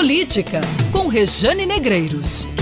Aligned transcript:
Política, 0.00 0.62
com 0.90 1.08
Rejane 1.08 1.66
Negreiros. 1.66 2.59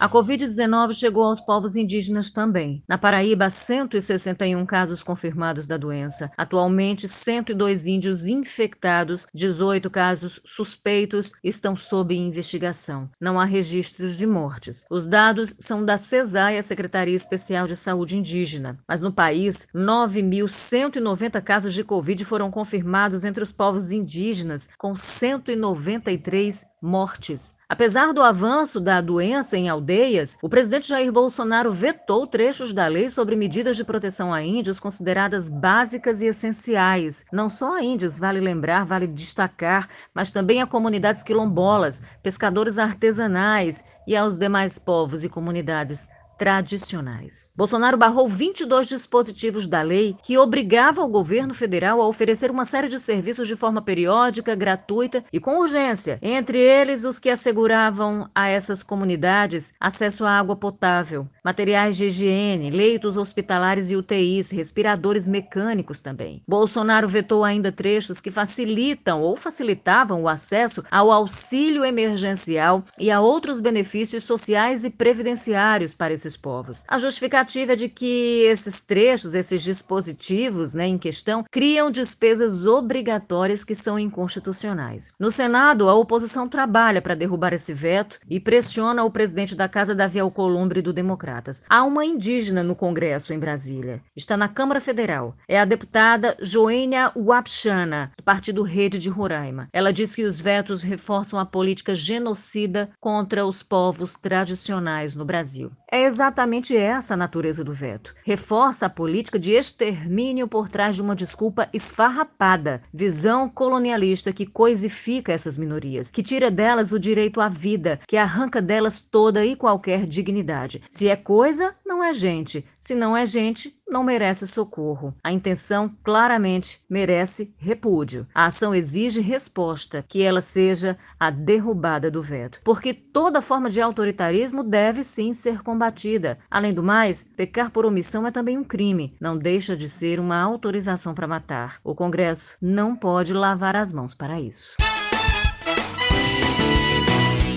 A 0.00 0.08
Covid-19 0.08 0.92
chegou 0.92 1.24
aos 1.24 1.40
povos 1.40 1.74
indígenas 1.74 2.30
também. 2.30 2.84
Na 2.86 2.96
Paraíba, 2.96 3.50
161 3.50 4.64
casos 4.64 5.02
confirmados 5.02 5.66
da 5.66 5.76
doença. 5.76 6.30
Atualmente, 6.36 7.08
102 7.08 7.84
índios 7.84 8.24
infectados, 8.24 9.26
18 9.34 9.90
casos 9.90 10.40
suspeitos 10.44 11.32
estão 11.42 11.76
sob 11.76 12.14
investigação. 12.14 13.10
Não 13.20 13.40
há 13.40 13.44
registros 13.44 14.16
de 14.16 14.24
mortes. 14.24 14.86
Os 14.88 15.04
dados 15.04 15.56
são 15.58 15.84
da 15.84 15.98
CESAI, 15.98 16.58
a 16.58 16.62
Secretaria 16.62 17.16
Especial 17.16 17.66
de 17.66 17.76
Saúde 17.76 18.16
Indígena. 18.16 18.78
Mas 18.86 19.00
no 19.00 19.12
país, 19.12 19.66
9.190 19.74 21.42
casos 21.42 21.74
de 21.74 21.82
Covid 21.82 22.24
foram 22.24 22.52
confirmados 22.52 23.24
entre 23.24 23.42
os 23.42 23.50
povos 23.50 23.90
indígenas, 23.90 24.68
com 24.78 24.96
193 24.96 26.64
mortes. 26.80 27.56
Apesar 27.70 28.14
do 28.14 28.22
avanço 28.22 28.80
da 28.80 28.98
doença 28.98 29.54
em 29.54 29.68
aldeias, 29.68 30.38
o 30.40 30.48
presidente 30.48 30.88
Jair 30.88 31.12
Bolsonaro 31.12 31.70
vetou 31.70 32.26
trechos 32.26 32.72
da 32.72 32.86
lei 32.86 33.10
sobre 33.10 33.36
medidas 33.36 33.76
de 33.76 33.84
proteção 33.84 34.32
a 34.32 34.42
índios 34.42 34.80
consideradas 34.80 35.50
básicas 35.50 36.22
e 36.22 36.26
essenciais. 36.26 37.26
Não 37.30 37.50
só 37.50 37.76
a 37.76 37.84
índios, 37.84 38.18
vale 38.18 38.40
lembrar, 38.40 38.86
vale 38.86 39.06
destacar, 39.06 39.86
mas 40.14 40.30
também 40.30 40.62
a 40.62 40.66
comunidades 40.66 41.22
quilombolas, 41.22 42.02
pescadores 42.22 42.78
artesanais 42.78 43.84
e 44.06 44.16
aos 44.16 44.38
demais 44.38 44.78
povos 44.78 45.22
e 45.22 45.28
comunidades 45.28 46.08
tradicionais. 46.38 47.52
Bolsonaro 47.56 47.96
barrou 47.96 48.28
22 48.28 48.88
dispositivos 48.88 49.66
da 49.66 49.82
lei 49.82 50.16
que 50.22 50.38
obrigava 50.38 51.02
o 51.02 51.08
governo 51.08 51.52
federal 51.52 52.00
a 52.00 52.06
oferecer 52.06 52.50
uma 52.50 52.64
série 52.64 52.88
de 52.88 53.00
serviços 53.00 53.48
de 53.48 53.56
forma 53.56 53.82
periódica, 53.82 54.54
gratuita 54.54 55.24
e 55.32 55.40
com 55.40 55.58
urgência, 55.58 56.18
entre 56.22 56.58
eles 56.58 57.04
os 57.04 57.18
que 57.18 57.28
asseguravam 57.28 58.30
a 58.34 58.48
essas 58.48 58.82
comunidades 58.82 59.72
acesso 59.80 60.24
à 60.24 60.30
água 60.30 60.54
potável, 60.54 61.26
materiais 61.44 61.96
de 61.96 62.06
higiene, 62.06 62.70
leitos 62.70 63.16
hospitalares 63.16 63.90
e 63.90 63.96
UTIs, 63.96 64.50
respiradores 64.50 65.26
mecânicos 65.26 66.00
também. 66.00 66.42
Bolsonaro 66.46 67.08
vetou 67.08 67.44
ainda 67.44 67.72
trechos 67.72 68.20
que 68.20 68.30
facilitam 68.30 69.20
ou 69.22 69.36
facilitavam 69.36 70.22
o 70.22 70.28
acesso 70.28 70.84
ao 70.90 71.10
auxílio 71.10 71.84
emergencial 71.84 72.84
e 72.98 73.10
a 73.10 73.20
outros 73.20 73.60
benefícios 73.60 74.24
sociais 74.24 74.84
e 74.84 74.90
previdenciários 74.90 75.94
para 75.94 76.12
esses 76.12 76.27
povos. 76.36 76.84
A 76.88 76.98
justificativa 76.98 77.72
é 77.72 77.76
de 77.76 77.88
que 77.88 78.42
esses 78.44 78.82
trechos, 78.82 79.34
esses 79.34 79.62
dispositivos 79.62 80.74
né, 80.74 80.86
em 80.86 80.98
questão, 80.98 81.44
criam 81.50 81.90
despesas 81.90 82.66
obrigatórias 82.66 83.64
que 83.64 83.74
são 83.74 83.98
inconstitucionais. 83.98 85.12
No 85.18 85.30
Senado, 85.30 85.88
a 85.88 85.94
oposição 85.94 86.48
trabalha 86.48 87.02
para 87.02 87.14
derrubar 87.14 87.52
esse 87.52 87.74
veto 87.74 88.18
e 88.28 88.40
pressiona 88.40 89.04
o 89.04 89.10
presidente 89.10 89.54
da 89.54 89.68
Casa, 89.68 89.94
Davi 89.94 90.18
Alcolumbre, 90.20 90.82
do 90.82 90.92
Democrata. 90.92 91.18
Democratas. 91.18 91.64
Há 91.68 91.84
uma 91.84 92.04
indígena 92.04 92.62
no 92.62 92.74
Congresso 92.74 93.32
em 93.32 93.38
Brasília. 93.38 94.02
Está 94.16 94.36
na 94.36 94.48
Câmara 94.48 94.80
Federal. 94.80 95.36
É 95.48 95.58
a 95.58 95.64
deputada 95.64 96.36
Joênia 96.40 97.12
Wapchana, 97.16 98.12
do 98.16 98.22
Partido 98.22 98.62
Rede 98.62 98.98
de 98.98 99.08
Roraima. 99.08 99.68
Ela 99.72 99.92
diz 99.92 100.14
que 100.14 100.24
os 100.24 100.38
vetos 100.38 100.82
reforçam 100.82 101.38
a 101.38 101.46
política 101.46 101.94
genocida 101.94 102.90
contra 103.00 103.46
os 103.46 103.62
povos 103.62 104.14
tradicionais 104.14 105.14
no 105.14 105.24
Brasil. 105.24 105.70
É 105.90 106.02
exatamente 106.02 106.76
essa 106.76 107.14
a 107.14 107.16
natureza 107.16 107.64
do 107.64 107.72
veto. 107.72 108.14
Reforça 108.22 108.84
a 108.84 108.90
política 108.90 109.38
de 109.38 109.52
extermínio 109.52 110.46
por 110.46 110.68
trás 110.68 110.94
de 110.94 111.00
uma 111.00 111.16
desculpa 111.16 111.66
esfarrapada, 111.72 112.82
visão 112.92 113.48
colonialista 113.48 114.30
que 114.30 114.44
coisifica 114.44 115.32
essas 115.32 115.56
minorias, 115.56 116.10
que 116.10 116.22
tira 116.22 116.50
delas 116.50 116.92
o 116.92 116.98
direito 116.98 117.40
à 117.40 117.48
vida, 117.48 117.98
que 118.06 118.18
arranca 118.18 118.60
delas 118.60 119.00
toda 119.00 119.46
e 119.46 119.56
qualquer 119.56 120.04
dignidade. 120.04 120.82
Se 120.90 121.08
é 121.08 121.16
coisa, 121.16 121.74
não 121.86 122.04
é 122.04 122.12
gente. 122.12 122.66
Se 122.78 122.94
não 122.94 123.16
é 123.16 123.24
gente, 123.24 123.77
não 123.88 124.04
merece 124.04 124.46
socorro. 124.46 125.14
A 125.22 125.32
intenção 125.32 125.90
claramente 126.04 126.80
merece 126.88 127.54
repúdio. 127.56 128.26
A 128.34 128.46
ação 128.46 128.74
exige 128.74 129.20
resposta, 129.20 130.04
que 130.06 130.22
ela 130.22 130.40
seja 130.40 130.98
a 131.18 131.30
derrubada 131.30 132.10
do 132.10 132.22
veto. 132.22 132.60
Porque 132.64 132.92
toda 132.92 133.42
forma 133.42 133.70
de 133.70 133.80
autoritarismo 133.80 134.62
deve 134.62 135.02
sim 135.02 135.32
ser 135.32 135.62
combatida. 135.62 136.38
Além 136.50 136.72
do 136.74 136.82
mais, 136.82 137.24
pecar 137.24 137.70
por 137.70 137.86
omissão 137.86 138.26
é 138.26 138.30
também 138.30 138.58
um 138.58 138.64
crime. 138.64 139.16
Não 139.20 139.36
deixa 139.36 139.76
de 139.76 139.88
ser 139.88 140.20
uma 140.20 140.40
autorização 140.40 141.14
para 141.14 141.26
matar. 141.26 141.80
O 141.82 141.94
Congresso 141.94 142.56
não 142.60 142.94
pode 142.94 143.32
lavar 143.32 143.76
as 143.76 143.92
mãos 143.92 144.14
para 144.14 144.40
isso. 144.40 144.76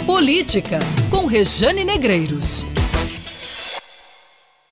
Política, 0.05 0.79
com 1.09 1.25
Rejane 1.25 1.83
Negreiros. 1.83 2.65